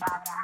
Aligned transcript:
Bye-bye. 0.00 0.39